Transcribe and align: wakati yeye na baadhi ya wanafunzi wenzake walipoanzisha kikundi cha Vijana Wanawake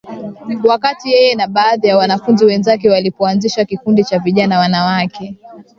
wakati 0.63 1.09
yeye 1.11 1.35
na 1.35 1.47
baadhi 1.47 1.87
ya 1.87 1.97
wanafunzi 1.97 2.45
wenzake 2.45 2.89
walipoanzisha 2.89 3.65
kikundi 3.65 4.03
cha 4.03 4.19
Vijana 4.19 4.59
Wanawake 4.59 5.37